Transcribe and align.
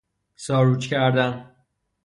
ساروج 0.35 0.79
کردن 0.87 1.55